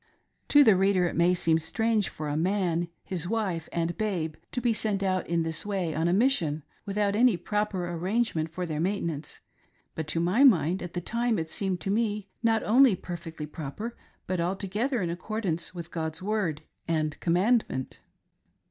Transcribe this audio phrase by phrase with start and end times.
[0.47, 4.59] To the reader it may seem strange .for a man, his wife, and babe, to
[4.59, 8.79] be sent out in this way on a mission without any proper arrangement for their
[8.79, 9.41] mainten ance,
[9.93, 13.95] but to my mind, at the time, it seemed to me not only perfectly proper,
[14.25, 17.99] but altogether in accordance with God's word and commandment.